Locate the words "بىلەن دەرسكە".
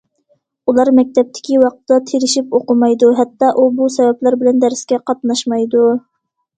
4.43-5.05